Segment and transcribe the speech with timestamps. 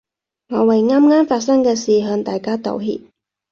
[0.47, 3.01] 我為啱啱發生嘅事向大家道歉